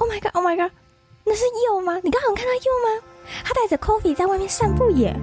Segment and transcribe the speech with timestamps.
[0.00, 0.72] ，Oh my god，Oh my god，
[1.24, 1.98] 那是佑吗？
[2.02, 3.04] 你刚刚有看到佑吗？
[3.44, 5.14] 他带着 Coffee 在外面散步耶。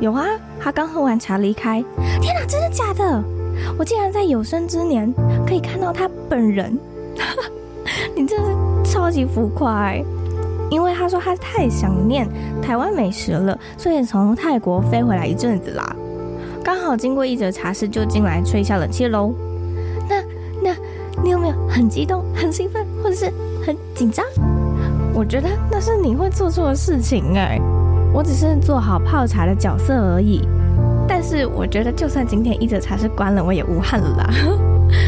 [0.00, 0.26] 有啊，
[0.60, 1.82] 他刚喝完茶离开。
[2.20, 3.22] 天哪，真的假的？
[3.78, 5.12] 我竟然在有生之年
[5.46, 6.78] 可以看到他本人。
[8.16, 10.04] 你真是超级浮夸欸。
[10.70, 12.26] 因为他说他太想念
[12.60, 15.94] 台湾美食了，所以从泰国飞回来一阵子啦。
[16.64, 19.32] 刚好经过一则茶室，就进来吹一下冷气喽。
[20.08, 20.22] 那
[20.62, 20.74] 那，
[21.22, 23.30] 你有没有很激动、很兴奋，或者是
[23.66, 24.24] 很紧张？
[25.14, 27.60] 我觉得那是你会做错的事情哎。
[28.12, 30.46] 我只是做好泡茶的角色而已。
[31.06, 34.30] 但是我觉得，就算今天一则茶室关了，我也无憾了啦。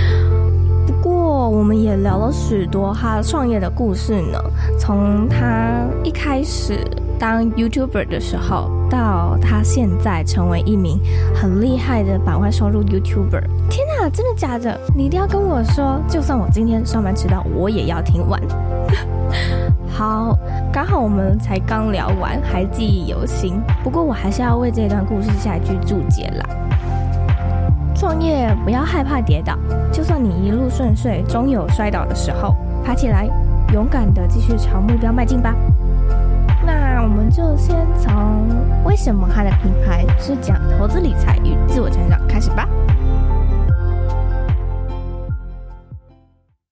[0.87, 4.38] 不过，我们也聊了许多他创业的故事呢。
[4.78, 6.78] 从他一开始
[7.19, 11.01] 当 YouTuber 的时候，到他现在成为一名
[11.35, 13.43] 很厉害的百万收入 YouTuber。
[13.69, 14.79] 天哪，真的假的？
[14.95, 18.41] 你一定要跟我说，就算我今天上班迟到，我也要听完。
[19.89, 20.39] 好，
[20.73, 23.61] 刚好我们才刚聊完，还记忆犹新。
[23.83, 26.47] 不过我还是要为这段故事下一句注解啦。
[27.95, 29.56] 创业不要害怕跌倒，
[29.91, 33.27] 就算你一路顺遂，终有摔倒的时候，爬起来，
[33.73, 35.55] 勇敢的继续朝目标迈进吧。
[37.07, 42.69] 我们就先从为什么他的品牌是讲投资理财与自我成长开始吧。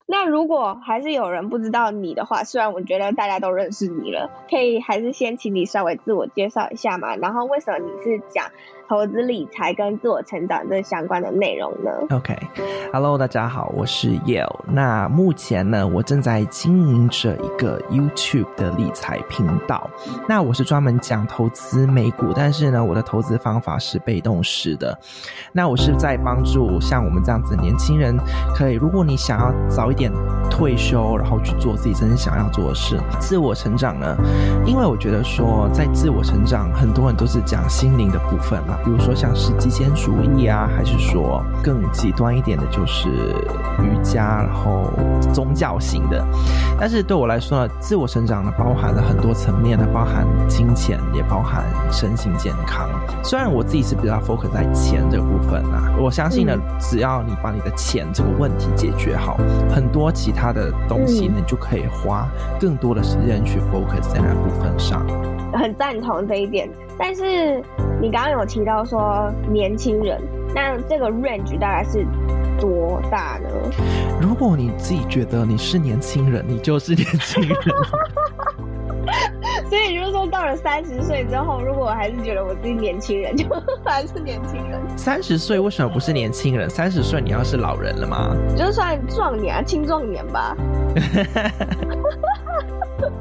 [0.09, 7.15] 那如果还是有人不知道你的话，虽然我觉得大家都认识你了，可以还是先请你稍微自我介绍一下嘛。
[7.15, 8.47] 然后为什么你是讲
[8.89, 14.61] 投资理财跟自我成长这相关的内容呢？OK，Hello，、大家好，我是 Yale。
[14.67, 19.89] 那目前呢，我正在经营着一个 YouTube 的理财频道。
[20.29, 24.99] 那我是专门讲投资美股，但是呢，我的投资方法是被动式的。
[25.53, 28.15] 那我是在帮助像我们这样子的年轻人，
[28.55, 30.12] 可以，如果你想要早一点
[30.51, 34.15] 退休，然后去做自己真正想要做的事，自我成长呢？
[34.67, 38.62] 因为我觉得说，在自我成长，很多人都是讲心灵的部分。
[38.85, 43.09] 比如说像是极简主义啊，还是说更极端一点的，就是
[43.83, 44.91] 瑜伽，然后
[45.33, 46.25] 宗教型的。
[46.79, 52.89] 但是对我来说呢，自我成长呢，包含了很多层面的，包含金钱，也包含身心健康。
[53.23, 59.39] 虽然我自己是比较 focus 在钱这个部分啊，我相信呢，只要你把你的钱这个问题解决好，
[59.73, 62.29] 很多其他的东西呢，你就可以花
[62.61, 65.05] 更多的时间去 focus 在那部分上。
[65.59, 67.62] 很赞同这一点，但是
[68.00, 70.20] 你刚刚有提到说年轻人，
[70.54, 72.04] 那这个 range 大概是
[72.60, 73.48] 多大呢？
[74.20, 77.56] 如果你自己觉得你是年轻人，你就是年轻人。
[79.69, 83.47] 所以就是说，到了三十岁之后，如果我还是觉得我自己年轻人，就
[83.84, 84.81] 还是年轻人。
[84.97, 86.69] 三十岁为什么不是年轻人？
[86.70, 88.34] 三十岁你要是老人了吗？
[88.56, 90.56] 就算壮年啊，青壮年吧。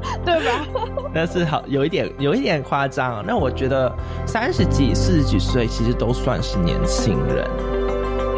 [0.24, 0.66] 对吧？
[1.14, 3.24] 但是好有一点，有一点夸张。
[3.26, 3.92] 那我觉得
[4.26, 7.46] 三十几、四十几岁其实都算是年轻人，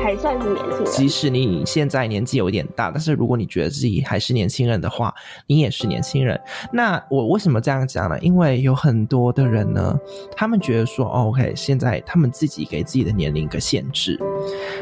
[0.07, 0.85] 还算是年轻人。
[0.87, 5.13] 即使你现在年纪有点大，但是如果你觉得自己还是年轻人的话，
[5.49, 6.41] 你也是年轻人。
[6.73, 8.17] 那我为什么这样讲呢？
[8.21, 9.99] 因为有很多的人呢，
[10.37, 14.17] 他们觉得说，OK，现在他们自己给自己的年龄一个限制，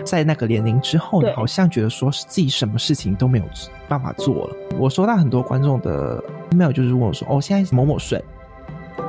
[0.05, 3.45] 在那个年龄之后呢，好像觉得说是自己什么事情都没有
[3.89, 4.57] 办法做了。
[4.79, 8.23] 我收到很多观众的 email，就是问我说：“哦，现在某某岁，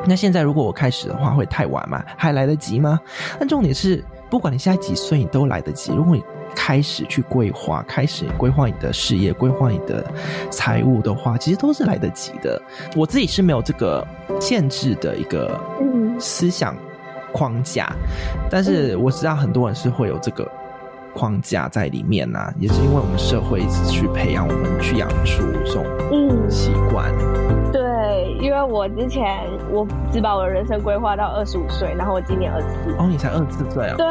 [0.08, 2.02] 那现在如果我开始的话，会太晚吗？
[2.16, 2.98] 还来得及吗？”
[3.38, 4.02] 但重点是，
[4.36, 5.94] 不管你现在几岁，你都来得及。
[5.94, 6.22] 如果你
[6.54, 10.06] 开始去规划，开始规划你的事业，规划你的
[10.52, 12.62] 财务的话，其实都是来得及的。
[12.98, 14.06] 我自己是没有这个
[14.42, 15.58] 限制的一个
[16.20, 16.76] 思想
[17.32, 17.90] 框架，
[18.50, 20.46] 但是我知道很多人是会有这个。
[21.18, 25.86] 框架在里面呐、啊，也是因为我们社会一直去培养我们去养出这种
[26.50, 27.10] 习惯。
[28.46, 29.40] 因为我之前
[29.72, 32.96] 我只把我的人生规划到二十五岁，然后我今年二十四。
[33.00, 33.96] 哦，你才二十四岁啊？
[33.98, 34.06] 对，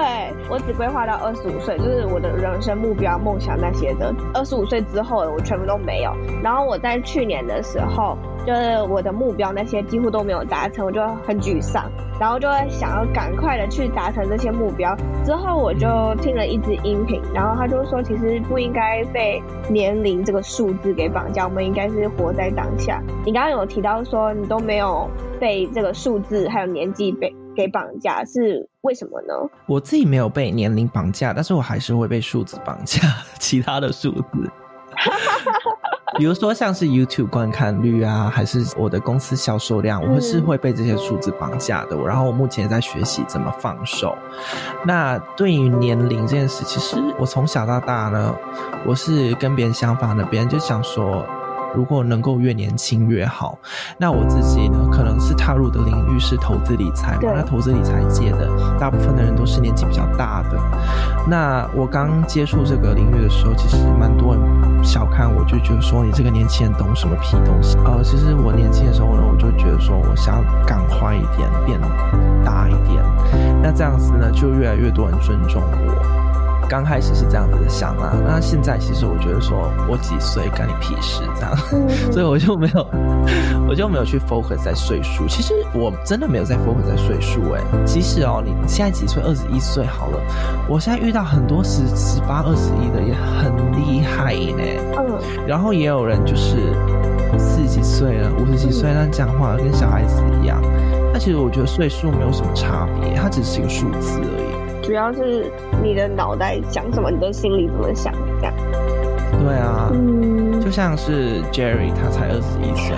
[0.50, 4.12] 我只规划到二十五岁，就是我的人生目标、梦想那些的。
[4.34, 6.12] 二十五岁之后，我全部都没有。
[6.42, 8.18] 然后我在去年的时候。
[8.46, 14.94] 就是我的目标那些几乎都没有达成，我就很沮丧，然后就会想要赶快的去达成这些目标。
[15.24, 23.02] 之后我就听了一支音频，然后他就说，其实不应该被年龄这个数字给绑架，我们应该是活在当下。
[23.24, 25.08] 你刚刚有提到说你都没有
[25.40, 29.34] 被这个数字还有年纪被给绑架，是为什么呢？
[29.66, 33.00] 我自己没有被年龄绑架，但是我还是会被数字绑架，
[33.38, 34.50] 其他的数字。
[36.18, 41.96] 比如说像是 YouTube 观看率啊，还是我的公司销售量，我是会被这些数字绑架的。
[41.96, 44.16] 然后我目前也在学习怎么放手。
[44.84, 48.34] 那对于年龄这件事，其实我从小到大呢，
[48.86, 50.24] 我是跟别人相反的。
[50.24, 51.26] 别人就想说，
[51.74, 53.58] 如果能够越年轻越好。
[53.98, 58.48] 那我自己呢，可能是踏入的领域是投资理财嘛，那投资理财界的
[58.78, 60.58] 大部分的人都是年纪比较大的。
[61.28, 67.76] 那我刚接触这个领域的时候，其实蛮多人小看我，就觉得说你这个年轻人懂什么屁东西。
[67.84, 71.80] 呃，其实我年轻的时候呢，我就觉得说我想要赶快一点，变
[72.44, 73.02] 大一点。
[73.62, 76.13] 那这样子呢，就越来越多人尊重我。
[76.68, 81.56] 刚开始是这样子的想啊，那现在其实我觉得说，我几岁干你屁事这样，
[82.12, 82.86] 所以我就没有，
[83.68, 85.26] 我就没有去 focus 在岁数。
[85.28, 87.60] 其实我真的没有在 focus 在岁数哎。
[87.84, 89.22] 即使哦，你现在几岁？
[89.22, 90.20] 二十一岁好了。
[90.68, 94.62] 我现在遇到很多十十八、二十一的也很厉害呢。
[94.98, 95.46] 嗯。
[95.46, 96.56] 然后也有人就是
[97.38, 100.60] 四十几岁了、五十几岁，那讲话跟小孩子一样。
[101.12, 104.43] 那其实我觉得岁数没有什么差别，它只是一个数字而已。
[104.84, 105.50] 主要是
[105.82, 108.54] 你的脑袋想什么，你的心里怎么想，这样。
[109.42, 112.94] 对啊，嗯，就像是 Jerry，他才二十一岁，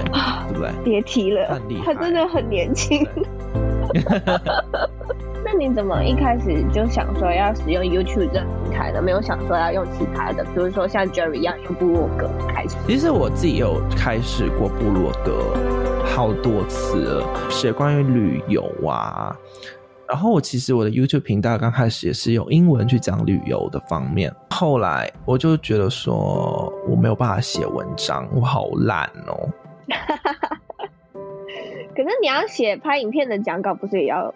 [0.48, 0.70] 对不对？
[0.84, 3.06] 别提了，他真的很年轻。
[5.44, 9.00] 那你怎么一开始就想说要使用 YouTube 这个平台的？
[9.00, 12.76] 没有想说要用其他的，比如说像 Jerry 一样用部落格开始？
[12.88, 15.54] 其实我自己有开始过部落格
[16.04, 19.36] 好多次了，写关于旅游啊。
[20.08, 29.48] 然后我其实我的 YouTube 频道刚开始也是用英文去讲旅游的方面，后来我就觉得说我没有办法写文章，我好懒哦。
[31.96, 34.32] 可是你要写拍影片的讲稿，不是也要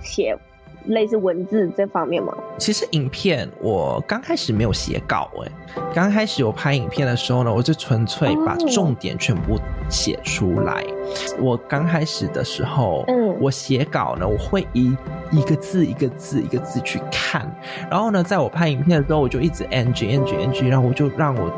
[0.00, 0.36] 写？
[0.84, 2.34] 类似文字这方面吗？
[2.58, 5.50] 其实影片我刚开始没有写稿哎，
[5.94, 9.58] 刚开始我拍影片的时候呢，我就纯粹把重点全部
[9.88, 10.82] 写出来。
[10.82, 11.40] Oh.
[11.40, 14.96] 我刚开始的时候，嗯，我写稿呢，我会一
[15.30, 17.50] 一个字一个字一个字去看，
[17.90, 21.50] 然后呢，在我拍影片的时候，我就一直 NG NG NG，然后我就让我。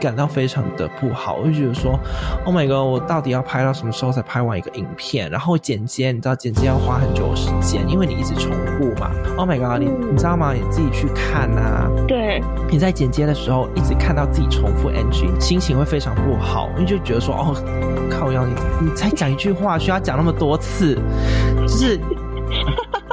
[0.00, 1.98] 感到非常的不好，我就觉得说
[2.44, 5.30] ，Oh my god，我到底要拍到什么时候才拍完一个影片？
[5.30, 9.10] 然后剪接，你知道剪接要花很久的时间，因为你一直重复嘛。
[9.36, 10.52] Oh my god，你你知道吗？
[10.52, 11.88] 你自己去看啊。
[12.06, 12.42] 对。
[12.70, 17.54] 你在剪接的时候一直看到自己重复 NG，心情会非常不好，因为就觉得说，哦，
[18.10, 20.98] 靠腰，你你才讲一句话，需要讲那么多次，
[21.56, 21.98] 就是。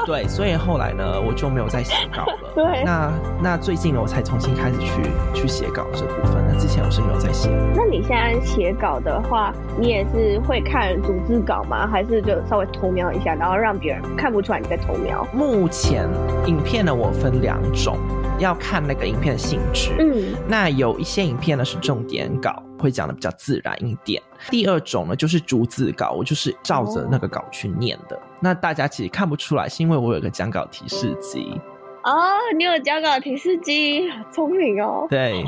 [0.07, 2.52] 对，所以后来呢，我就没有再写稿了。
[2.56, 3.12] 对，那
[3.42, 4.92] 那最近呢，我才重新开始去
[5.34, 6.44] 去写稿这部分。
[6.48, 7.50] 那之前我是没有在写。
[7.75, 11.88] 那你现在写稿的话，你也是会看逐字稿吗？
[11.88, 15.28] 还是就稍微偷瞄一下，然后让别人看不出来你在偷瞄？
[15.34, 16.08] 目前
[16.46, 17.98] 影片呢，我分两种，
[18.38, 19.92] 要看那个影片的性质。
[19.98, 22.62] 嗯，那有一些影片呢是重点稿。
[22.78, 24.22] 会讲的比较自然一点。
[24.50, 28.19] 第二种呢，就是逐字稿，我就是照着那个稿去念的。
[28.45, 31.59] 那大家其实看不出来，是因为我有个讲稿提示机。
[32.03, 32.13] 哦，
[32.56, 35.07] 你有讲稿提示机，好聪明哦。
[35.09, 35.44] 对，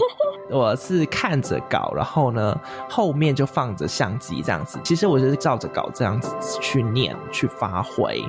[0.49, 2.59] 我是看着稿，然后呢
[2.89, 4.79] 后面就放着相机这样子。
[4.83, 8.19] 其实我就是照着稿这样子去念去发挥，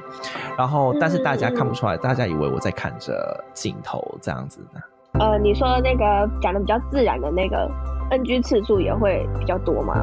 [0.59, 4.81] 然后但是大家看不出来，大家以为我在看着镜头这样子呢。
[5.19, 7.67] 呃，你说那个讲的比较自然的那个。
[8.11, 9.95] NG 次数也会比较多吗？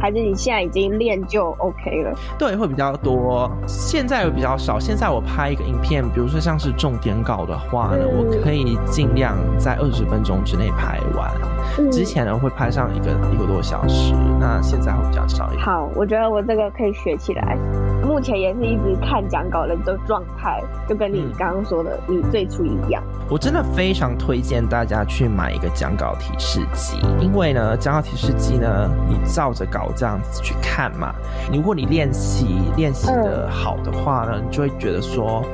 [0.00, 2.14] 还是你现在已经练就 OK 了？
[2.38, 3.50] 对，会比较多。
[3.66, 4.78] 现在会比较少。
[4.78, 11.30] 现在我拍一个影片，比如说像是重点稿的话呢，嗯、我可以尽量在二十分钟之内拍完。
[11.78, 15.64] 嗯、之前呢会拍上一个一个多小时，那现在会比较少一点。
[15.64, 17.56] 好，我觉得我这个可以学起来。
[18.02, 23.02] 目前也是一直看讲稿的这状态，就跟你刚刚说的、嗯、你最初一样。
[23.28, 31.14] 我真的非常推荐大家去买一个讲稿提示机，因为呢，讲稿提示机呢，你照着稿这样子去看嘛，
[31.52, 35.44] 如果你练习练习的好的话呢，你就会觉得说，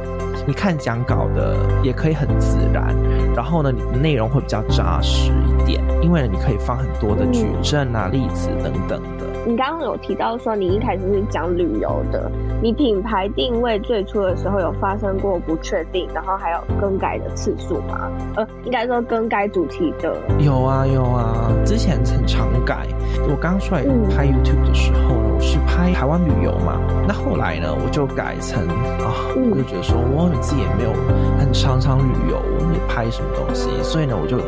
[0.46, 2.94] 你看讲稿的也可以很自然，
[3.34, 9.31] 然后呢，你的内容会比较扎实一点，因为呢，你可以放很多的举证啊、例子等等的。
[9.44, 12.30] 你刚刚有提到说你一开始是讲旅游的，
[12.62, 18.08] 你品牌定位最初的时候有发生过不确定，然后还有更改的次数吗？
[18.37, 20.16] 呃，应该说更改主题的。
[20.38, 22.87] 有啊有啊，之前很常改。
[23.28, 23.82] 我刚出来
[24.14, 30.92] 拍 YouTube 的时候呢，我是拍台湾旅游嘛，那后来呢，我就改成啊，我就觉得说我自己也没有
[31.38, 34.38] 很常常旅游，你拍什么东西，所以呢，我就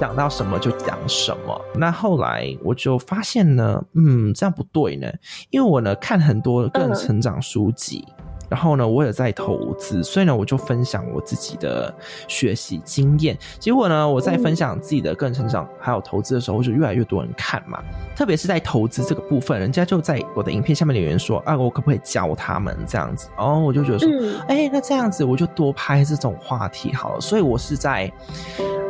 [0.00, 1.60] 讲到什么就讲什么。
[1.74, 4.32] 那后来我就发现呢，嗯。
[4.34, 5.06] 这样不对呢，
[5.50, 8.21] 因为我呢看很多个人成长书籍，嗯、
[8.52, 11.92] 然后呢我也在投资，所以呢我就分享我自己的
[12.28, 13.34] 学习经验。
[13.58, 17.82] 结果呢我在分享自己的个人成长还有投资的时候，就越来越多人看嘛。
[18.14, 24.06] 特别是在投资这个部分，人家就在我的影片下面留言说：“啊，我可不可以教他们这样子？”然后我就觉得说
[24.46, 28.12] ：“哎、嗯欸，那这样子我就多拍这种话题好了。”所以我是在。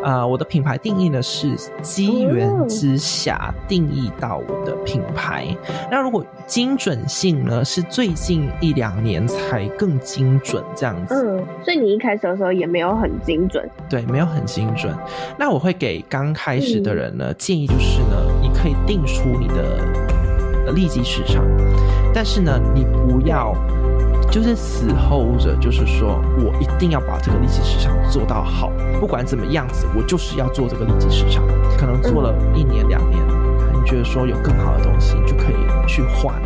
[0.03, 5.47] 呃，我的品牌定义呢是机缘之下定义到我的品牌。
[5.91, 11.15] 那如果精准性呢，是最近一两年才更精准这样子。
[11.15, 13.69] 嗯，所以你一开始的时候也没有很精准。
[13.89, 14.93] 对，没有很精准。
[15.39, 19.79] 那我会给刚开始的人呢、嗯、建议就是呢，你可以定出你的
[20.67, 21.45] 呃利基市场，
[22.13, 23.55] 但是呢，你不要。
[24.33, 31.45] 就是死 hold 着，就是说我一定要把这个利息市场做到好，不管怎么样子，我就是要做这个利息市场。
[31.77, 33.23] 可能做了一年两年，
[33.75, 36.41] 你觉得说有更好的东西，你就可以去换。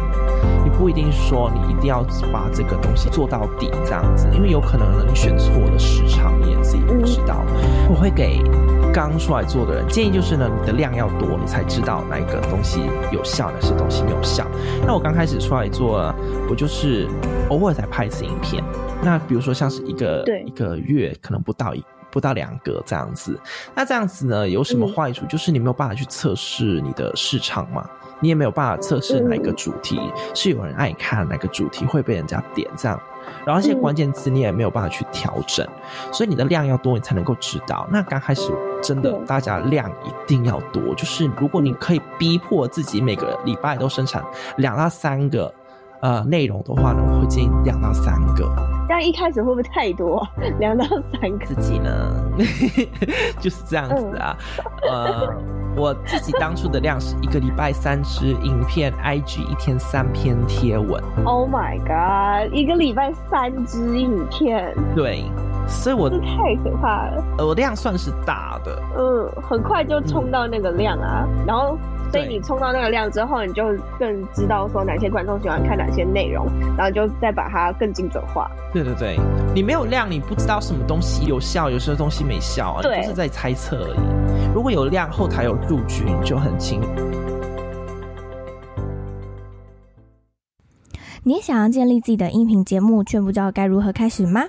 [0.64, 2.02] 你不一定说你一定要
[2.32, 7.44] 把这个东西做到底这样子，因为有可能呢，你选错了市场，你也自己不知道。
[7.88, 8.42] 我会给。
[8.94, 12.80] 刚出来做的人建议就是呢，你的量要多，你才知道哪一个东西
[13.12, 14.46] 有效，哪些东西没有效。
[14.86, 16.10] 那我刚开始出来做，
[16.48, 17.06] 我就是
[17.48, 18.62] 偶尔才拍一次影片。
[19.02, 23.38] 那比如说像是一个一个月可能不到一不到两个这样子。
[23.74, 25.26] 那这样子呢，有什么坏处？
[25.26, 27.88] 就是你没有办法去测试你的市场嘛，
[28.20, 30.00] 你也没有办法测试哪个主题
[30.34, 32.98] 是有人爱看，哪个主题会被人家点这样。
[33.44, 37.86] 然后这些关键词你也没有办法去调整，嗯，所以你的量要多，你才能够知道。
[37.92, 38.50] 那刚开始
[38.82, 44.24] 真的，大家量一定要多，就是如果你可以逼迫自己每个礼拜都生产
[44.56, 45.52] 两到三个
[46.00, 48.50] 呃内容的话呢，我会建议两到三个。
[48.88, 50.26] 这样一开始会不会太多？
[50.60, 51.46] 两到三个？
[51.46, 52.14] 自己呢，
[53.40, 54.36] 就是这样子啊，
[54.88, 55.34] 嗯、呃。
[55.78, 61.04] 我自己当初的量是一个礼拜三支影片，IG 一天三篇贴文。
[61.26, 62.50] Oh my god！
[62.50, 65.22] 一个礼拜三支影片，对，
[65.68, 67.22] 所以我这太可怕了。
[67.36, 71.76] 我量算是大的，嗯，很快就冲到那个量啊，嗯、然后。
[72.16, 73.64] 所以你冲到那个量之后，你就
[73.98, 76.46] 更知道说哪些观众喜欢看哪些内容，
[76.76, 78.50] 然后就再把它更精准化。
[78.72, 79.18] 对对对，
[79.54, 84.54] 你没有量，你不知道什么东西有效，有些东西没效啊，就是在猜测而已。
[84.54, 86.88] 如果有量，后台有数据，你就很清楚。
[91.22, 94.42] 你也想要建立自己的音频节目，却不知道该如何开始吗？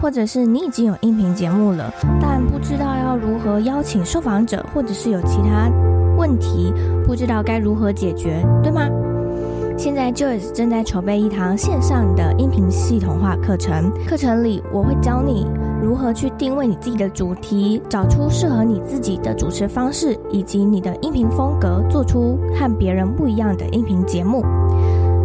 [0.00, 5.70] 或者是你已经有音频节目了，但不知道要如何邀请受访者，或者是有其他。
[6.16, 6.72] 问题
[7.06, 8.88] 不知道该如何解决，对吗？
[9.76, 15.46] 现在 Joyce 正在筹备一堂线上的音频系统化课程，课程里我会教你
[15.82, 24.42] 如何去定位你自己的主题，找出适合你自己的主持方式，以及你的音频风格，做出和别人不一样的音频节目。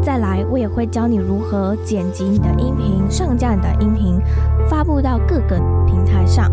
[0.04, 4.20] 再来，我也会教你如何剪辑你的音频，上架你的音频，
[4.68, 5.56] 发布到各个
[5.86, 6.52] 平台上。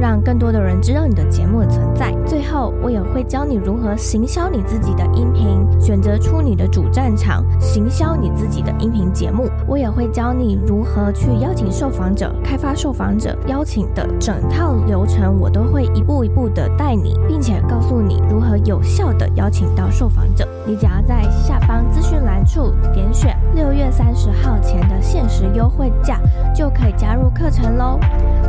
[0.00, 2.12] 让更多的人知道你的节目的存在。
[2.26, 9.48] 最后，我也会教你如何行销你自己的音频，选择出你的主战场，行销你自己的音频节目。
[9.66, 20.46] 我也会教你如何去邀请受访者，开发受访者邀请的整套流程，我都会一步一步的带你，并且告诉你如何有效的邀请到受访者。
[20.66, 26.20] 你只要在下方资讯栏处点选六月三十号前的限时优惠价，
[26.54, 27.98] 就可以加入课程喽。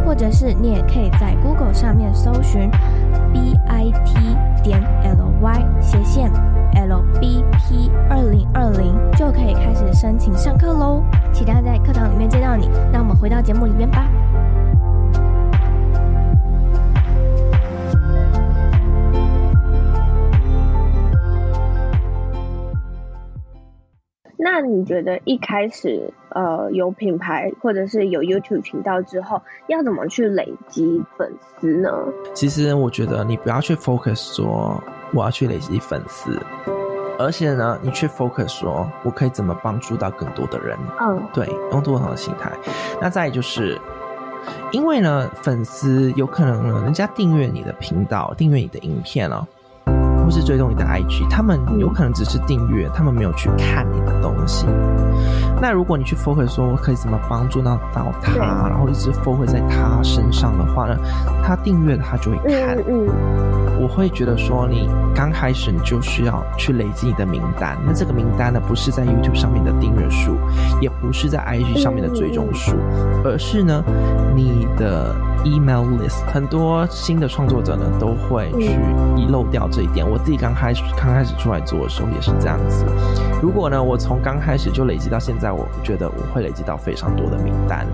[0.07, 2.71] 或者是你也可以在 Google 上面搜寻
[3.33, 6.31] B I T 点 L Y 斜线
[6.75, 11.03] L B P 二零二零，就可以开始申请上课喽。
[11.33, 12.69] 期待在课堂里面见到你。
[12.89, 14.09] 那我们回到节目里面吧。
[24.39, 31.89] 那你觉得一开始呃有品牌或者是有 YouTube 频道之后，要怎么去累积粉丝呢？
[32.35, 34.79] 其实我觉得你不要去 focus 说
[35.13, 36.39] 我要去累积粉丝，
[37.17, 40.77] 而且呢，你去 focus 说我可以怎么帮助到更多的人。
[41.01, 42.51] 嗯，对，用多好的心态。
[43.01, 43.79] 那再就是，
[44.71, 49.47] 因为呢，粉丝有可能呢，人家订阅你的频道，订阅你的影片哦。
[50.27, 54.67] 或是追踪你的 IG，他们有可能只是订阅，他们没有去看你的东西。
[55.61, 60.97] 那如果你去 focus 说我可以怎么帮助到到他，然后一直 focus 在他身上的话呢，
[61.45, 62.77] 他订阅他就会看。
[63.79, 67.77] 我会觉得说，你刚开始你就需要去累积你的名单。
[67.85, 70.35] 那这个名单呢，不是在 YouTube 上面的订阅数，
[70.81, 72.75] 也不是在 IG 上面的追踪数，
[73.23, 73.81] 而是呢，
[74.35, 75.15] 你的。
[75.45, 78.71] Email list 很多新的创作者呢都会去
[79.15, 80.05] 遗漏掉这一点。
[80.05, 82.85] 我自己刚开始刚开始出来做的时候也是这样子。
[83.41, 87.85] 如果呢，我从刚开始就累积到现在，我觉得我会累积到非常多的名单。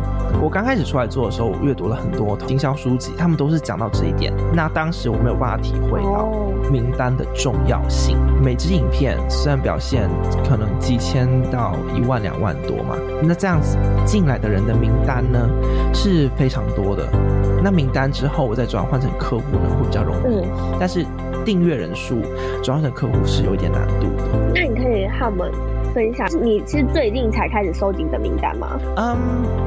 [0.42, 4.34] 我刚开始出来做的时候，我阅读了很多经销书籍，他们都是讲到这一点。
[4.54, 6.30] 那当时我没有办法体会到
[6.72, 8.18] 名单的重要性。
[8.42, 10.10] 每支影片虽然表现
[10.50, 15.48] 可能几千到一万两万多嘛，那这样子进来的人的名单呢
[15.94, 17.08] 是非常多的。
[17.64, 21.06] 那名单之后我再转换成客户呢会比较容易，嗯、但是
[21.46, 22.22] 订阅人数
[22.64, 24.24] 转换成客户是有一点难度的。
[24.54, 25.52] 那你可以和我们
[25.94, 28.80] 分享，你是最近才开始收集你的名单吗？
[28.98, 29.18] 嗯，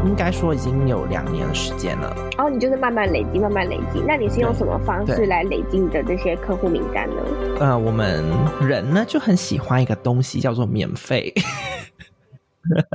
[0.07, 2.17] 应该说已经有两年的时间了。
[2.39, 4.03] 哦，你就是慢慢累积，慢慢累积。
[4.07, 7.17] 那你是用什么方式来累积你的这些客户名单呢？
[7.61, 8.25] 呃，我们
[8.61, 11.33] 人呢就很喜欢一个东西叫做免费。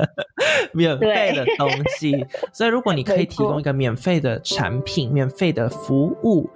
[0.74, 6.50] 免费的东西，所以如果你可以提供一个免费的产品、免费的服务，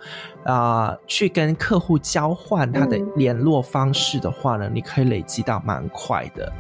[0.43, 6.51] 啊、呃，去跟客户交换他的联络方式的话呢，你可以累积到蛮快的。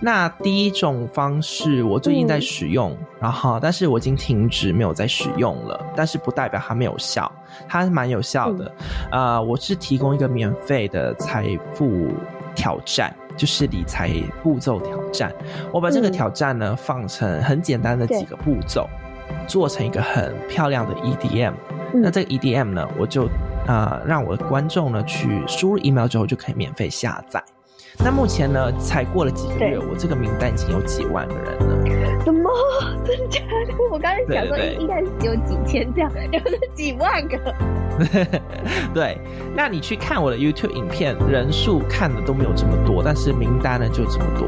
[0.00, 7.30] 那第一种方式，我最近在使用，然后但是我已经停止没有再使用了，但是不代表它没有效，
[7.68, 8.66] 它是蛮有效的。
[9.10, 12.08] 啊、呃，我是提供一个免费的财富
[12.54, 13.14] 挑战。
[13.40, 14.10] 就是理财
[14.42, 15.34] 步骤挑战，
[15.72, 18.86] 我把这个挑战呢放成很简单的几个步骤，
[19.48, 21.54] 做成一个很漂亮的 EDM。
[21.94, 23.24] 那这个 EDM 呢，我就
[23.66, 27.42] 啊、呃、让我的观众呢去输入 email 之后就可以免费下载。
[28.04, 31.79] 那目前呢，才过了几个月，我这个名单已经有几万个人了。
[32.80, 33.04] 什么？
[33.04, 33.74] 真的假的？
[33.90, 37.38] 我刚才想说应该是只有几千这样，有是几万个。
[38.94, 39.18] 对，
[39.54, 44.46] 那你去看我的 YouTube 影片，人数看的都没有这么多，但是名单呢就这么多。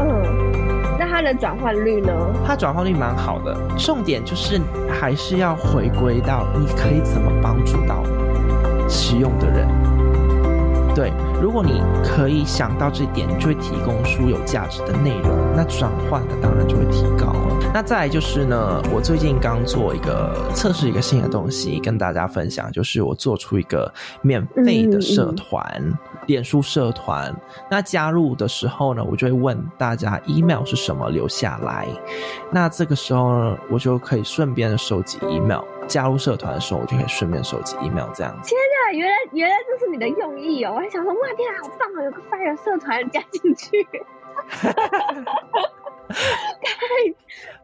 [0.00, 2.12] 嗯，那它的转换率呢？
[2.46, 4.60] 它转换率蛮好的，重点就是
[4.90, 8.02] 还是要回归到你可以怎么帮助到
[8.88, 9.66] 使用的人。
[10.94, 17.70] 对，如果你可以想到这点，就会提供出有价值的内容，那转换的当然就会提高了。
[17.74, 27.34] 那再来就是呢，我最近刚做一个测试，一个新的东西跟大家分享，就是我做出一个免费的社团，嗯嗯嗯，脸书社团。
[27.68, 31.88] 那加入的时候呢，我就会问大家 email 是什么，留下来。
[32.52, 35.62] 那这个时候呢，我就可以顺便的收集 email。
[35.86, 38.54] 加入社团的时候，我就可以顺便收集 email，这样子。
[38.92, 40.72] 原来原来这是你的用意哦！
[40.74, 43.84] 我还想说，哇，天啊，好棒啊，有个 Fire 社团加进去。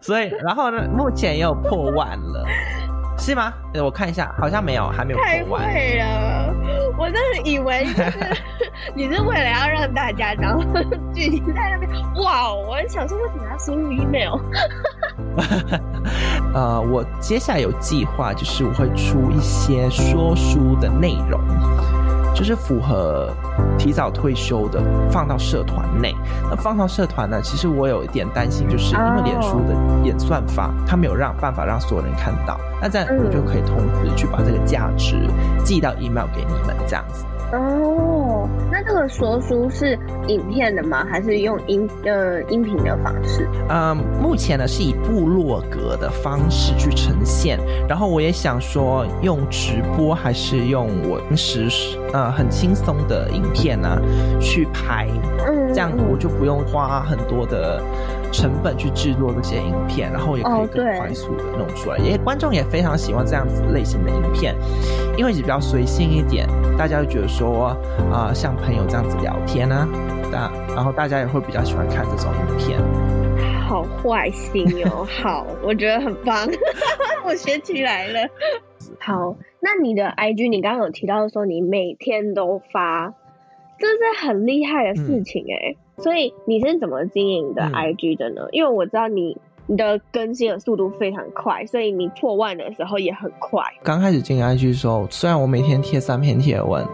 [0.01, 2.47] 所以，然后呢，目前又破万了，
[3.21, 3.53] 是吗？
[3.75, 5.19] 我看一下，好像没有，还没有。
[5.19, 6.55] 太会了，
[6.99, 8.19] 我真的以为就是
[8.97, 10.63] 你是为了要让大家然后
[11.15, 11.91] 聚集在那边。
[12.23, 14.41] 哇，我很想说，为什么要输入 email？
[16.55, 21.39] 呃，我接下来有计划，就是我会出一些说书的内容，
[22.35, 23.33] 就是符合
[23.79, 26.15] 提早退休的，放到社团内。
[26.49, 32.59] 那放到社团呢，其实我有一点担心，就是因为脸书的演算法，它没有让办法让所有人看到。
[32.81, 35.17] 那这样我就可以同时去把这个价值
[35.65, 37.25] 寄到 email 给你们，这样子。
[37.53, 41.05] 哦，那这个说书是影片的吗？
[41.11, 43.49] 还是用音呃音频的方式？
[43.69, 47.59] 嗯，目前呢是以部落格的方式去呈现，
[47.89, 51.69] 然后我也想说用直播还是用我平时
[52.13, 53.99] 呃很轻松的影片呢、啊、
[54.41, 55.09] 去拍，
[55.47, 57.83] 嗯，这样我就不用花很多的
[58.33, 64.55] 成本去制作这些影片，然后也可以更快速的弄出来，也、哦、观众也非常喜欢这样子类型的影片，
[65.17, 67.77] 因为比较随性一点，大家会觉得说。
[68.11, 69.89] 啊、呃，像朋友这样子聊天啊，
[70.33, 72.81] 大然后大家也会比较喜欢看这种影片。
[73.69, 76.49] 好坏心哦， 好，我觉得很棒，
[77.25, 78.21] 我学起来了。
[78.99, 83.15] 好，那你的 IG，你刚刚有提到说你每天都发，
[83.79, 85.77] 这是很厉害的事情哎、欸。
[85.77, 88.43] 嗯、所以你是怎么经营的 IG 的呢？
[88.45, 89.37] 嗯、因为我知道你。
[89.67, 93.63] 你的更新的速度非常快，所以你破万的时候也很快。
[93.85, 96.85] 刚开始进 IG 的时候，虽然我每天贴三篇贴文，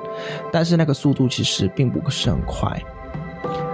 [0.52, 2.68] 但是那个速度其实并不是很快。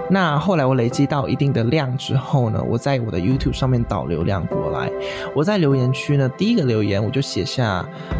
[0.09, 4.91] 那后来我累积到一定的量之后呢，我在我的 YouTube 上面导流量过来。
[5.35, 7.65] 我在留言区呢，第一个留言我就写下，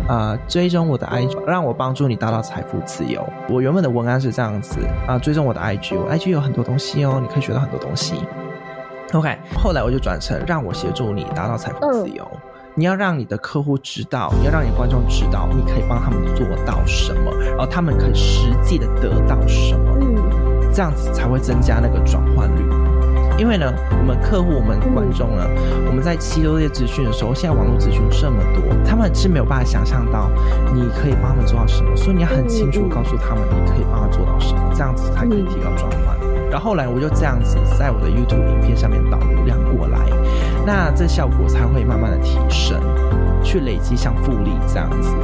[0.07, 3.23] 啊、呃，追踪我的 IG，让我帮助你达到财富自由。
[3.49, 8.15] 我原本的文案是这样子啊、呃，追踪我的 IG，我 IG 有很多东西哦，你可以学到很多东西。
[9.13, 12.27] OK，后来我就转成让我协助你达到财富自由。
[12.33, 12.39] 嗯、
[12.73, 19.91] 你要让你的客户知道，你要让你的观众知道，你可以帮他们做到什么，然后他们可以实际的得到什么。
[20.01, 20.32] 嗯，
[20.73, 22.65] 这样子才会增加那个转换率。
[23.37, 30.29] 因为呢，我们客户、我们观众呢，嗯、我们在吸收这些资讯的时候，现在网络资讯这么多，他们是没有办法想象到
[30.73, 36.17] 你可以帮他们做到什么，所以你要很清楚告诉他们，你可以帮他做到什么，这样子才可以提高转换。
[36.21, 39.97] 嗯然后后来我就这样子在我的 YouTube 影片上面导流量过来，
[40.63, 42.79] 那这效果才会慢慢的提升，
[43.43, 45.15] 去累积像复利这样子。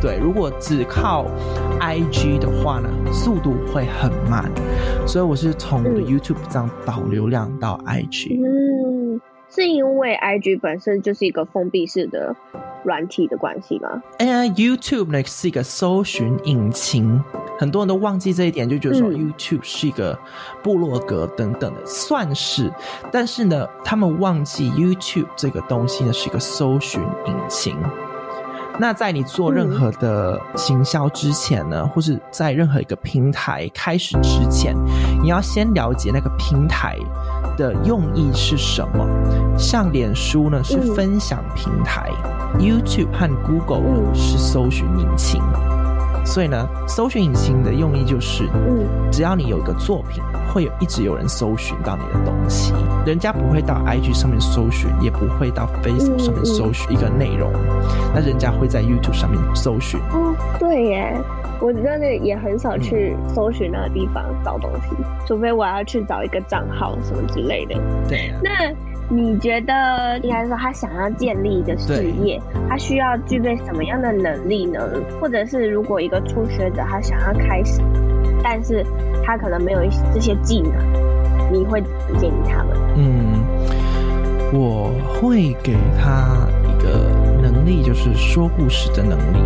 [0.00, 1.26] 对，如果只靠
[1.80, 4.50] IG 的话呢，速度会很慢。
[5.06, 8.38] 所以我是从我的 YouTube 这样导流量到 IG。
[8.38, 12.34] 嗯，是因为 IG 本身就是一个封闭式的
[12.84, 14.02] 软体的关系吗？
[14.18, 17.20] 哎，YouTube 呢是一个搜寻引擎，
[17.58, 20.16] 很多人都忘记这一点，就觉得说 YouTube 是一个
[20.62, 22.72] 部落格等等的，算是。
[23.10, 27.76] 但是呢，他们忘记 YouTube 这个东西呢是一个搜寻引擎。
[28.80, 34.74] 那在你做任何的行销之前呢，或是在任何一个平台开始之前，
[35.20, 36.96] 你要先了解那个平台
[37.56, 39.04] 的用意是什么。
[39.58, 42.08] 像脸书呢是分享平台
[42.58, 45.42] ，YouTube 和 Google 呢是搜寻引擎。
[46.28, 52.74] 所以呢，搜寻引擎的用意就是，嗯，只要你有一个作品，会有一直有人搜寻到你的东西，
[53.06, 57.50] 人家不会到 IG 上面搜寻，也不会到 Facebook 上面搜寻一个内容，
[58.14, 59.98] 那人家会在 YouTube 上面搜寻。
[60.12, 61.16] 哦，对耶，
[61.62, 67.74] 我真的也很少去搜寻那个地方找东西，除非我要去找一个账号什么之类的。
[68.06, 68.70] 对，那。
[69.10, 74.80] 你觉得应该说他想要建立一个事业，他需要具备什么样的能力呢？
[75.18, 77.80] 或者是如果一个初学者他想要开始，
[78.42, 78.84] 但是
[79.24, 80.72] 他可能没有一些这些技能，
[81.50, 82.76] 你会怎么建议他们？
[82.96, 83.42] 嗯，
[84.52, 87.08] 我会给他一个
[87.40, 89.38] 能力，就是说故事的能力。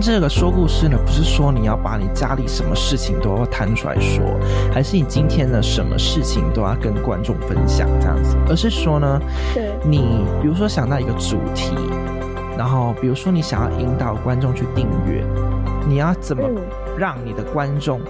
[0.00, 4.24] 嗯，这个说故事呢，不是说你要把你家里什么事情都要摊出来说，
[4.72, 9.20] 还是你今天的什么事情都要跟观众分享这样子，而是说呢，
[9.54, 9.98] 对，你
[10.40, 11.74] 比如说想到一个主题，
[12.56, 15.22] 然后比如说你想要引导观众去订阅，
[15.86, 16.48] 你要怎么
[16.96, 18.00] 让你的观众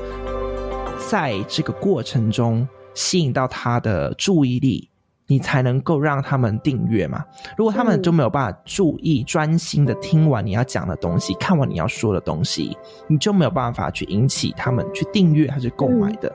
[1.08, 4.89] 在这个过程中吸引到他的注意力？
[5.30, 7.24] 你才能够让他们订阅嘛？
[7.56, 16.30] 如果他们就没有办法注意、专心的听完你要讲的东西，看完你要说的东西，你就没有办法去引起他们去订阅还是购买的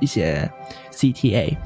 [0.00, 0.50] 一些
[0.90, 1.56] CTA。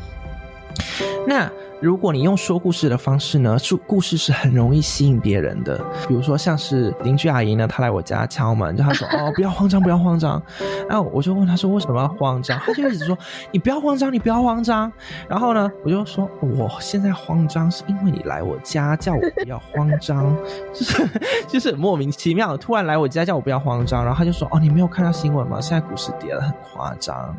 [1.26, 1.50] 那。
[1.84, 5.76] 如果你用说故事的方式呢，说故事是很容易吸引别人的。
[6.08, 10.42] 比如说，像是邻居阿姨呢，她来我家敲门，就她说： “哦，不要慌张，不要慌张。”
[10.88, 13.14] 然后我就问她说：“为什么要慌张？”她就一直说
[13.52, 14.90] ：“你不要慌张，你不要慌张。”
[15.28, 20.34] 然后呢，我就说：“我现在慌张是因为你来我家叫我不要慌张，
[20.72, 21.10] 就是
[21.46, 25.60] 就是莫名其妙的突然来我家叫我不要慌张。”然后她就说：“哦，你没有看到新闻吗？
[25.60, 27.36] 现在股市跌得很夸张。”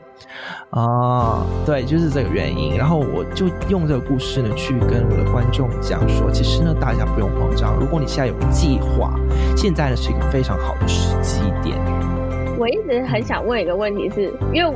[0.69, 2.77] 啊，对，就是这个原因。
[2.77, 7.75] 然后我就用这个故事呢，去跟我的观众讲说，其实呢，大家不用慌张。
[7.79, 9.13] 如果你现在有计划，
[9.55, 11.77] 现在呢是一个非常好的时机点。
[12.57, 14.73] 我一直很想问一个问题是，是因为。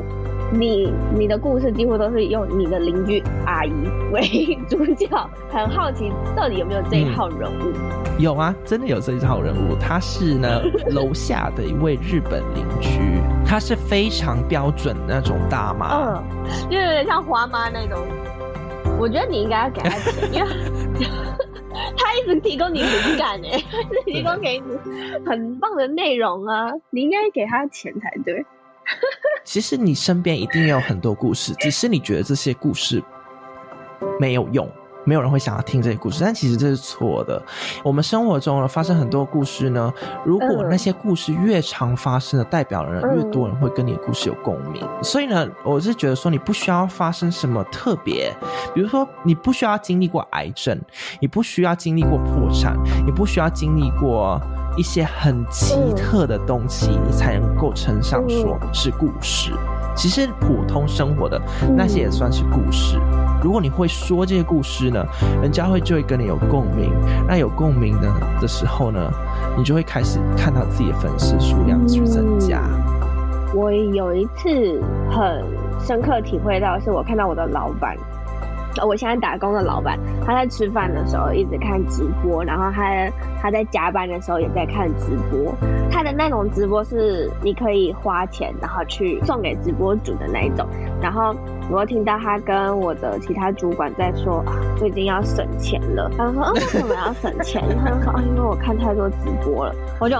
[0.52, 3.72] 你你的故事几乎都是用你的邻居阿姨
[4.12, 5.08] 为 主角，
[5.52, 7.72] 很好奇到底有没有这一号人物？
[7.76, 9.76] 嗯，有啊，真的有这一号人物。
[9.80, 16.24] 他是呢 楼下的一位日本邻居，他是非常标准的那种大妈，嗯，
[16.68, 18.00] 就有点像花妈那种。
[19.00, 20.48] 我觉得你应该要给他钱，因为
[21.98, 23.64] 他一直提供你灵感哎，
[24.06, 24.78] 提供给你
[25.26, 28.46] 很棒的内容啊，你应该给他钱才对。
[29.46, 33.02] 其实你身边一定有很多故事，只是你觉得这些故事
[34.20, 34.70] 没有用，
[35.10, 36.24] 没有人会想要听这些故事。
[36.24, 37.42] 但其实这是错的。
[37.84, 39.92] 我们生活中呢发生很多故事呢，
[40.24, 44.88] 如果那些故事越常发生的，代表的人越多人会跟你的故事有共鸣。
[45.02, 48.32] 所以呢，我是觉得说，你不需要发生什么特别，
[48.76, 50.80] 比如说你不需要经历过癌症，
[51.20, 54.40] 你不需要经历过破产，你不需要经历过。
[54.78, 59.52] 一些很奇特的东西，你才能够称上说是故事。
[59.94, 61.42] 其实普通生活的
[61.76, 62.98] 那些也算是故事。
[63.42, 65.06] 如果你会说这些故事呢，
[65.42, 66.92] 人家会就会跟你有共鸣。
[67.28, 69.12] 那有共鸣呢的时候呢，
[69.58, 72.62] 你就会开始看到自己的粉丝数量去增加。
[73.54, 75.44] 我有一次很
[75.80, 77.96] 深刻体会到，是我看到我的老板。
[78.86, 83.10] 我现在打工的老板，他在吃饭的时候一直看直播，然后他
[83.42, 85.54] 他在加班的时候也在看直播。
[85.92, 90.66] 他的那种直播是你可以花钱，然后去送给直播主的那一种。
[91.02, 91.36] 然后
[91.70, 96.10] 我听到他跟我的其他主管在说啊，最近要省钱了。
[96.18, 97.62] 他说，嗯，为什么要省钱？
[97.84, 99.76] 他就说啊，因为我看太多直播了。
[100.00, 100.16] 我就。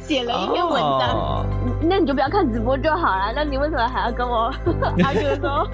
[0.00, 1.46] 写了一篇文章，oh.
[1.82, 3.32] 那你就不要看直播就好了。
[3.34, 4.52] 那你为什么还要跟我？
[5.02, 5.68] 阿哥说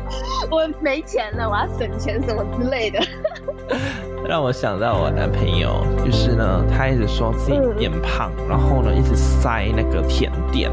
[0.50, 3.00] 我没钱了，我要省钱什么之类的。
[4.26, 10.70] 让我想到我男朋友，就是呢，他一直说自己变胖，嗯、然后呢，一直塞那个甜点。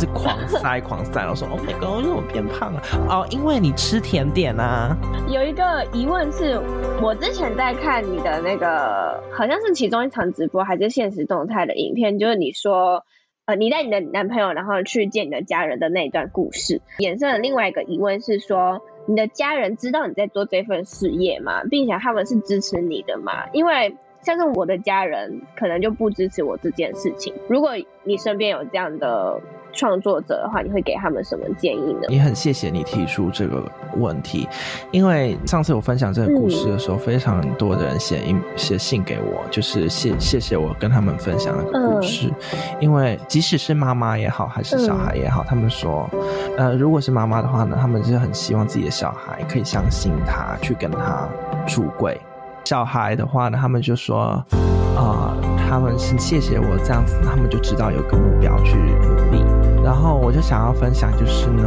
[0.00, 2.80] 就狂塞 狂塞，我说 Oh my God，为什么变胖了？
[3.10, 4.96] 哦，因为你吃甜点啊。
[5.28, 6.58] 有一个疑问是，
[7.02, 13.04] 我之前在看你的那个，好像是其中一场直播还是现实动态的影片，就是你说，
[13.44, 21.62] 呃，你带你的男朋友然后去见你的家人的那一段故事，衍生了另外一个疑问是说，你的家人知道你在做这份事业吗？
[21.70, 23.50] 并且他们是支持你的吗？
[23.52, 27.34] 因为像是我的家人可能就不支持我这件事情。
[27.48, 27.72] 如果
[28.04, 29.40] 你身边有这样的
[29.72, 32.08] 创作者的话，你会给他们什么建议呢？
[32.08, 33.62] 也很谢谢你提出这个
[33.96, 34.48] 问题，
[34.90, 38.22] 因为上次我分享这个故事的时候，嗯、非常多的人写
[38.56, 42.28] 写信给我，就是谢谢谢我跟他们分享那个故事。
[42.28, 46.08] 嗯、因为即使是妈妈也好，还是小孩也好，嗯、他们说，
[46.56, 51.28] 呃，如果是妈妈的话呢，他们是很希望自己的小孩可以相信他，去跟他
[51.66, 52.20] 出柜。
[52.64, 54.44] 小孩的话呢，他们就说，
[54.96, 55.34] 啊、
[55.68, 59.44] 他们是谢谢我这样子，他们就知道有个目标去努力。
[59.82, 61.64] 然后我就想要分享，就是呢，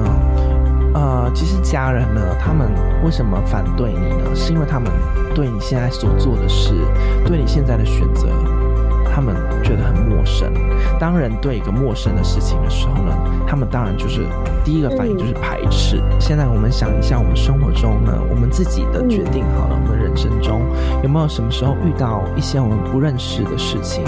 [0.94, 2.72] 呃，其实家人呢，他们
[3.04, 4.36] 为什么反对你呢？
[4.36, 4.90] 是因为他们
[5.36, 6.74] 对你现在所做的事，
[7.26, 8.30] 对你现在的选择，
[9.14, 10.52] 他们觉得很陌生。
[11.00, 13.14] 当人对一个陌生的事情的时候呢，
[13.48, 14.26] 他们当然就是
[14.66, 15.98] 第一个反应就是排斥。
[15.98, 20.62] 嗯、现在我们想一下，我们生活中呢，我们自己的决定好了，我们人生中
[21.04, 24.04] 有没有什么时候遇到一些我们不认识的事情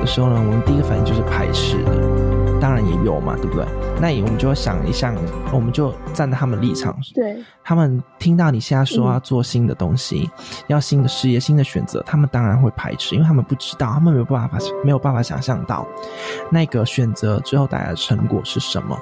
[0.00, 0.36] 的时候呢？
[0.36, 2.14] 我们第一个反应就是排斥的。
[2.60, 3.66] 当然也有嘛，对不对？
[4.00, 5.14] 那我们就想一想，
[5.52, 14.43] 我们就站在他们立场，对，他们听到你现在说要做新的东西，嗯、要新的事业、新的选择，他们当然会排斥，因为他们不知道，他们没有办法
[14.84, 15.86] 没有办法想象到
[16.50, 18.98] 那个选择之后带来的成果是什么。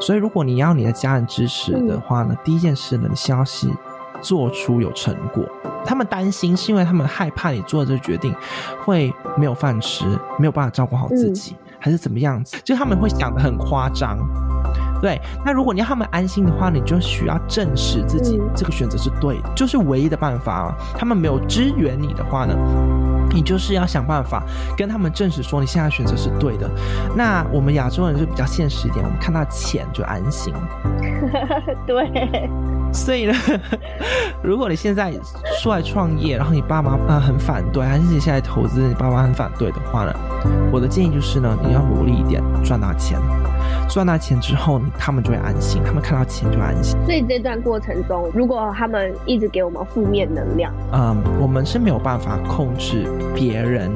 [0.00, 3.44] 所以，如果你要你的家人支持的话呢，嗯、第一件事呢，你先要
[4.20, 5.44] 做出有成果。
[5.84, 8.34] 他们担心是因为他们害怕你做的这个决定
[8.84, 10.04] 会没有饭吃，
[10.38, 11.52] 没有办法照顾好自己。
[11.52, 12.58] 嗯还是怎么样子？
[12.62, 14.18] 就他们会想得很夸张，
[15.00, 15.20] 对。
[15.44, 20.74] 那如果你要他们安心的话，你就需要证实自己这个选择是对的，就是唯一的办法。
[20.96, 22.54] 他们没有支援你的话呢，
[23.30, 24.42] 你就是要想办法
[24.76, 26.68] 跟他们证实说你现在选择是对的。
[27.16, 30.52] 那我们亚洲人就比较现实一点，我们看到钱就安心。
[31.86, 32.50] 对。
[32.92, 33.32] 所以呢，
[34.42, 35.14] 如果你现在
[35.62, 40.12] 出来创业，然后你爸妈啊很反对，还是你现在投资你爸妈很反对的话呢，
[40.72, 43.16] 我的建议就是呢，你要努力一点，赚大钱，
[43.88, 46.98] 赚大钱之后，你他们就会安心，他们看到钱就安心。
[47.04, 53.92] 所以这段过程中，如果他们一直给我们负面能量，嗯，我们是没有办法控制别人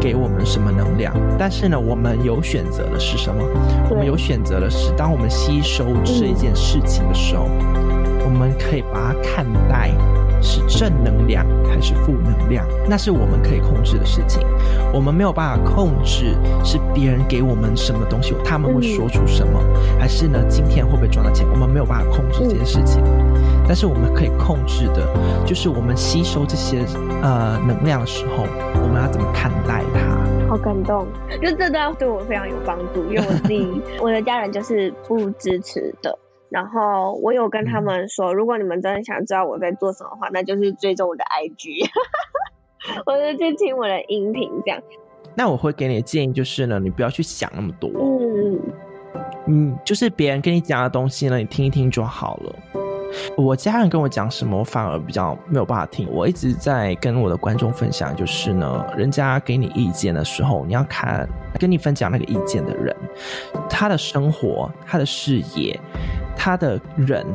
[0.00, 3.44] 给我们什么能量，但是呢，我们有选择的是什么？
[3.90, 7.46] 我们有选择的是，当我们吸收这一件事情的时候。
[7.48, 7.89] 嗯
[8.24, 9.90] 我们可以把它看待
[10.42, 14.42] 是正能量还是负能量，那是我们可以控制的事情。
[14.92, 19.60] 我们没有办法控制是别人给我们什么东西，他们会说出什么，
[19.98, 21.46] 还是呢今天会不会赚到钱？
[21.52, 23.02] 我们没有办法控制这些事情。
[23.66, 25.06] 但是我们可以控制的，
[25.46, 26.84] 就是我们吸收这些
[27.22, 28.44] 呃能量的时候，
[28.82, 30.48] 我们要怎么看待它？
[30.48, 31.06] 好感动，
[31.40, 36.18] 就这段对我非常有帮助，因为我自己 我的家人就是不支持的。
[36.50, 41.88] 然后我有跟他们说，如果你们真的想知道我在做什么的话，那就是追踪我的 IG，
[43.06, 44.82] 或者去听我的音频这样。
[45.36, 48.60] 那我会给你的建议就是呢，你不要去想那么多，嗯
[49.46, 52.54] 嗯，就是别人跟你讲的东西呢，你听一听就好了。
[53.36, 56.08] 我家人跟我讲什么，我反而比较没有办法听。
[56.10, 62.94] 我一直在跟我的观众分享，就是呢，人家给你意见的时候，你要看跟你分享那个意见的人，
[63.68, 65.78] 他的生活、他的事业、
[66.36, 67.26] 他的人，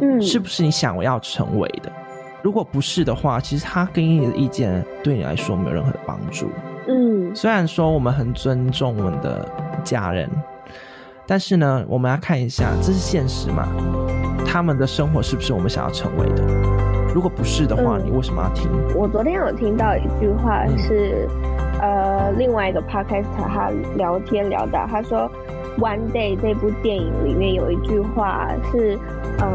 [0.00, 1.90] 嗯，是不是你想要成为的？
[2.42, 6.50] 如果不是的话，其实他给你的意见对你来说没有任何的帮助。
[6.86, 9.48] 嗯，虽然说我们很尊重我们的
[9.82, 10.28] 家人，
[11.26, 13.66] 但是呢，我们要看一下，这是现实嘛？
[14.54, 16.44] 他们的生活是不是我们想要成为的？
[17.12, 18.70] 如果不是的话，嗯、你为什么要听？
[18.94, 21.28] 我昨天有听到一句话是，
[21.82, 25.28] 嗯、呃，另外一个 podcast 他聊天聊到，他说
[25.80, 28.96] 《One Day》这部电影里面有一句话是，
[29.40, 29.50] 嗯、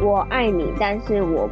[0.00, 1.48] 呃，我爱你，但是我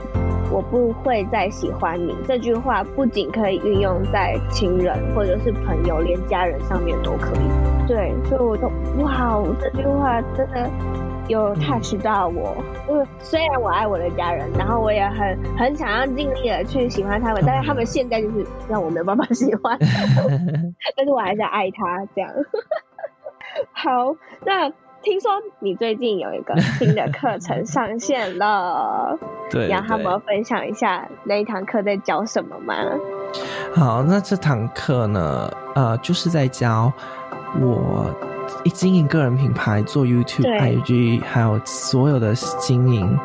[0.50, 2.16] 我不会再喜欢你。
[2.26, 7.86] 这句话不仅可以运用在亲人或者是朋友，连家人上面都可以。
[7.86, 8.66] 对，所以我都
[9.04, 10.68] 哇，这句话真的。
[11.30, 12.56] 有 touch 到我，
[12.88, 19.78] 因为虽然我爱我的家人，然后我也很很想要尽力的去喜欢他们， 但是他们现在就是让我没有办法喜欢，
[20.96, 22.30] 但是我还是爱他这样。
[23.72, 24.68] 好，那
[25.02, 29.16] 听说你最近有一个新的课程上线了，
[29.50, 32.74] 对，然后我们分享一下那一堂课在教什么吗？
[33.74, 36.92] 好，那这堂课呢，呃，就是在教
[37.60, 38.12] 我。
[38.64, 43.18] 一经营个人品牌，做 YouTube、IG，还有所有的经营，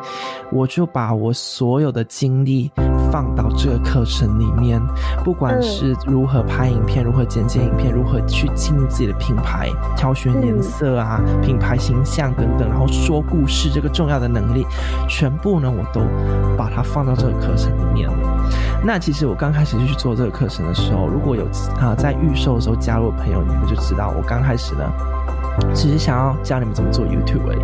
[0.50, 2.70] 我就把我所有的精力
[3.12, 4.80] 放到这个课程里面，
[5.22, 14.64] 不管是如何拍影片，如何剪辑影片，如何去经营自己的品牌，挑选颜色啊，品牌形象等等，然后说故事这个重要的能力，
[15.08, 16.00] 全部呢，我都
[16.56, 18.16] 把它放到这个课程里面了。
[18.84, 21.44] 那其实我刚开始就去做这个课程的时候，如果有
[21.78, 24.84] 啊在预售的时候加入的朋友，你们就知道我刚开始呢，
[25.74, 27.58] 只是想要教你们怎么做 YouTube 而已。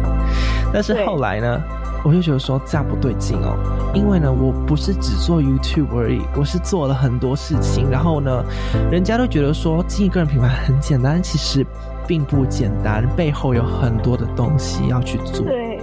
[0.72, 1.60] 但是后来呢，
[2.04, 3.56] 我就觉得说这样不对劲哦，
[3.94, 7.90] 因为呢，我不是只做 YouTube 而已，我是做了很多事情。
[7.90, 8.44] 然后呢，
[8.90, 11.66] 人家都觉得说经营个人品牌很简单，其实
[12.06, 15.44] 并不简单，背后有很多的东西要去做。
[15.44, 15.80] 对，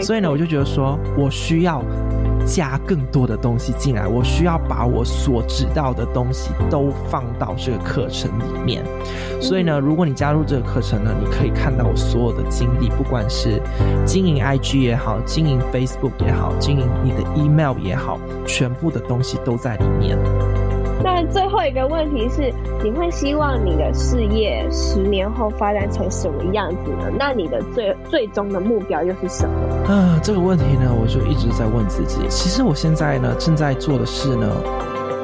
[0.00, 1.82] 所以呢，我就觉得说我需要。
[2.48, 8.82] 加更多的东西进来，我需要把我所知道的东西都放到这个课程里面。
[9.40, 13.60] 所以呢，如果你加入这个课程呢，你可以看到我所有的经历，不管是
[14.06, 20.18] 经营 IG 也好，经营 Facebook 也好，经营你的 email 也好，全部的东西都在里面。
[21.02, 27.10] 那最后一个问题是，你会希望你的事业十年后发展成什么样子呢？
[27.18, 29.54] 那你的最最终的目标又是什么？
[29.86, 32.18] 啊、呃，这个问题呢，我就一直在问自己。
[32.28, 34.50] 其实我现在呢，正在做的事呢，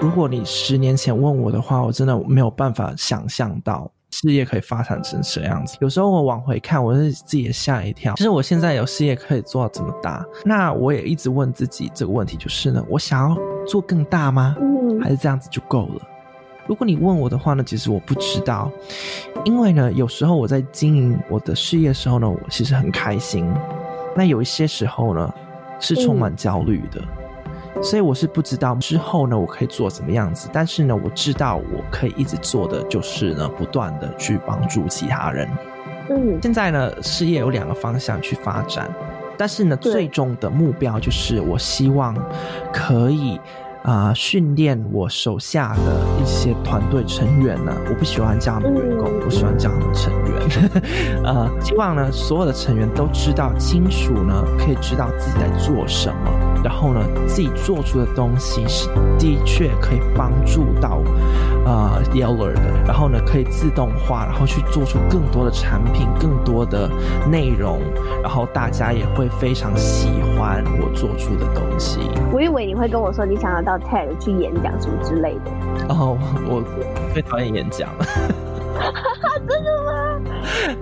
[0.00, 5.76] 如果你十年前问我的话，我真的没有办法想象到事业可以发展成什么样子。
[5.80, 8.14] 有时候我往回看，我是自己也吓一跳。
[8.14, 14.56] 其实我现在有事业可以做到这么大，那我也一直问自己这个问题，就是呢，我想要做更大吗？
[15.04, 16.00] 还是这样子就够了？
[16.66, 18.70] 如果你问我的话呢，其实我不知道，
[19.44, 23.44] 因为呢，有时候我在经营我的事业的时候呢，我其实很开心；
[24.16, 25.34] 那有一些时候呢，
[25.78, 27.02] 是充满焦虑的，
[27.82, 30.48] 所以我是不知道之后呢，我可以做什么样子。
[30.54, 35.46] 但是呢，我知道我可以一直做的就是呢，不断的去帮助其他人。
[36.08, 38.90] 嗯，现在呢，事业有两个方向去发展，
[39.36, 42.16] 但是呢，最终的目标就是我希望
[42.72, 43.38] 可以。
[43.84, 51.22] 啊、呃，训练我手下的一些团队成员呢，我不喜欢这样的员工，我喜欢这样的成员。
[51.22, 56.30] 呃，希望呢，所有的成员都知道清楚呢，可以知道自己在做什么，
[56.64, 61.02] 然后呢，自己做出的东西是的确可以帮助到
[61.66, 66.88] 呃 Yeller 的，然后呢，可以自动化，然后去做出更多的产品，更多的
[67.30, 67.82] 内容，
[68.22, 72.00] 然后大家也会非常喜欢我做出的东西。
[72.32, 73.73] 我以为你会跟我说你想要到。
[73.78, 75.50] TED 去演讲什么之类的
[75.88, 76.16] 哦，
[76.48, 76.62] 我
[77.12, 77.88] 最讨厌演讲。
[79.48, 80.20] 真的吗？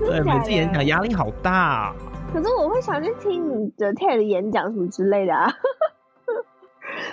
[0.06, 1.94] 对，每次演讲压力好大。
[2.32, 5.52] 可是我会想去听你的 TED 演讲什么之类的啊。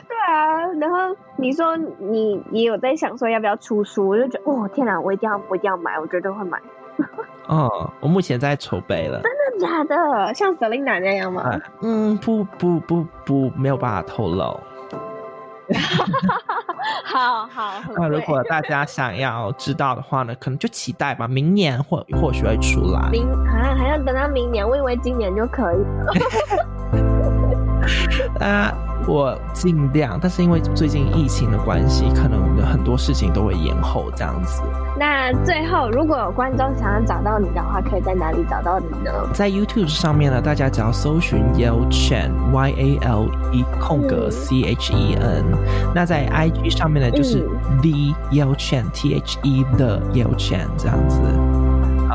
[0.07, 6.59] 对啊，然后你说你也有在想说要不要出书，我就觉得哦天哪，我一定要我一定要买，我绝对会买。
[7.47, 9.21] 哦，我目前在筹备了。
[9.21, 10.33] 真的假的？
[10.33, 11.41] 像 Selina 那样吗？
[11.43, 14.59] 啊、嗯，不不不不，没有办法透露。
[17.05, 23.09] 好 好，那如果大家想要知道的话呢，可能就期待吧，明年或或许会出来。
[23.11, 26.13] 明还还要等到明年，我以为今年就可以了。
[28.45, 28.73] 啊，
[29.09, 34.61] 我尽量，但是因为最近疫情的关系，可能有很多事情都会延后这样子。
[34.97, 39.11] 那最后，如果有观众想要找到你的话，可以在哪里找到你呢？
[39.33, 45.45] 在 YouTube 上面呢，大家只要搜寻 Yale Chen Y A L E 空格 C H E N。
[45.95, 47.47] 那在 IG 上面呢，就是
[47.81, 51.19] The Yale Chen T H E 的 Yale Chen 这样子。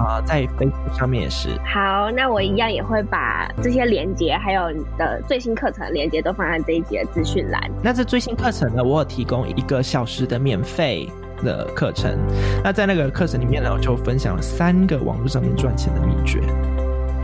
[0.04, 1.50] 啊，在 Facebook 上面也是。
[1.64, 7.60] 好，那我一样也会把这些连接，还有你的最新课程的连接都放在这一集的资讯栏。
[7.82, 11.08] 那这最新课程呢，我有提供一个小时的免费
[11.42, 12.18] 的课程。
[12.62, 16.40] 那在那个课程里面呢，我就分享了三个网络上面赚钱的秘诀。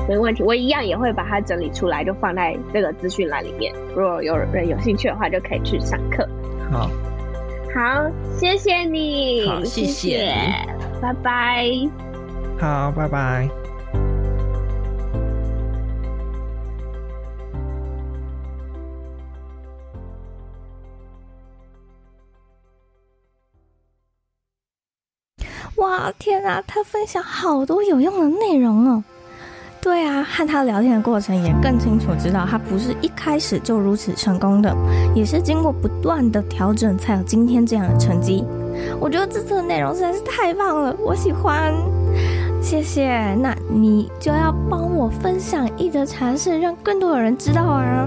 [0.08, 3.72] 没问题，我一样也会把它整理出来，就放在这个资讯栏里面。
[3.94, 6.26] 如果有人有兴趣的话，就可以去上课。
[6.72, 6.90] 好，
[7.72, 10.34] 好，谢谢你，好，谢谢，
[11.00, 12.10] 拜拜。
[12.61, 13.49] 好，拜拜。
[25.77, 29.03] 哇，天啊，他分享好多有用的内容哦。
[29.81, 34.77] 对啊，和他聊天的过程也更清楚知道他不是一开始就如此成功的，
[35.14, 38.44] 也是经过不断的调整才有今天这样的成绩。
[39.00, 41.73] 我觉得这次的内容实在是太棒了，我喜欢。
[42.61, 48.06] 谢谢，那你就要帮我分享一则尝试，让更多的人知道啊！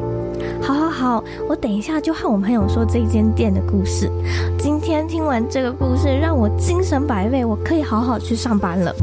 [0.62, 4.10] 好好好，我等一下就和我朋友说这间店的故事。
[4.58, 8.94] 今天听完这个故事，让我精神百倍，我可以好好去上班了。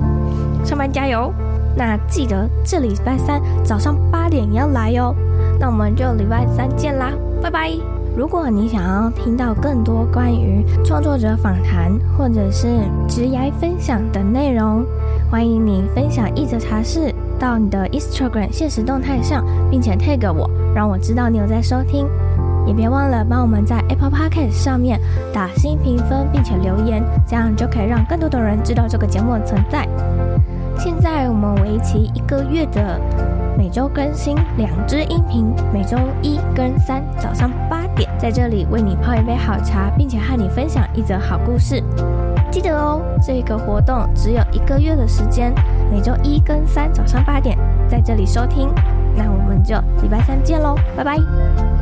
[0.65, 1.33] 上班加油！
[1.77, 5.15] 那记得这礼拜三早上八点要来哟。
[5.59, 7.73] 那我们就礼拜三见啦，拜拜！
[8.17, 12.67] 如果你想要听到更多关于创作者访谈或者是
[13.09, 14.85] 职涯分享的内容，
[15.31, 22.05] 欢迎你分享一则茶室到你的 Instagram 现实动态上，并且 tag 我，让我知道你有在收听。
[22.67, 25.01] 也别忘了帮我们在 Apple Podcast 上面
[25.33, 29.89] 打新评分，并且留言，这样就可以让更多的人知道这个节目的存在。
[30.77, 33.01] 现在我们为期一个月的
[33.57, 41.81] 每周更新两支音频，每周一跟三早上八点，在这里为你泡一杯好茶，并且和你分享一则好故事。
[42.51, 45.55] 记得哦，这个活动只有一个月的时间，
[45.91, 47.57] 每周一跟三早上八点
[47.89, 48.69] 在这里收听。
[49.15, 51.80] 那我们就礼拜三见喽，拜拜。